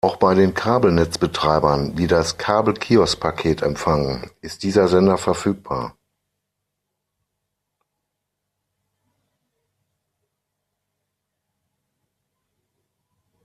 Auch 0.03 0.15
bei 0.15 0.33
den 0.33 0.55
Kabelnetzbetreibern, 0.55 1.95
die 1.95 2.07
das 2.07 2.39
Kabelkiosk-Paket 2.39 3.61
empfangen, 3.61 4.31
ist 4.41 4.63
dieser 4.63 4.87
Sender 4.87 5.15
verfügbar. 5.19 5.95